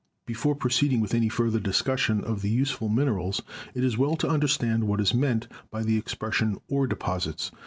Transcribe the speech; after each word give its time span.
Before 0.25 0.55
proceeding 0.55 0.99
with 0.99 1.13
any 1.13 1.29
further 1.29 1.59
discussion 1.59 2.23
of 2.23 2.41
the 2.41 2.49
useful 2.49 2.89
minerals, 2.89 3.43
it 3.75 3.83
is 3.83 3.99
well 3.99 4.15
to 4.15 4.27
understand 4.27 4.85
what 4.87 4.99
is 4.99 5.13
meant 5.13 5.47
by 5.69 5.83
the 5.83 5.95
expression 5.99 6.57
'ore 6.67 6.87
deposits.' 6.87 7.51